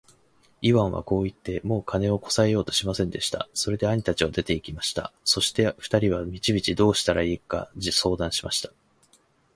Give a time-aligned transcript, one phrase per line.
[0.63, 3.47] イワンはこう言って、もう金をこさえようとはしませんでした。
[3.53, 5.13] それで兄たちは出て行きました。
[5.23, 8.71] そして二人は道々どうしたらいいか相談しました。